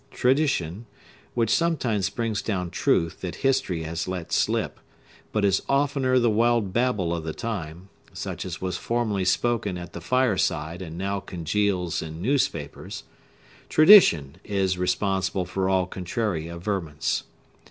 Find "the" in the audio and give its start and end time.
6.17-6.27, 7.23-7.35, 9.93-10.01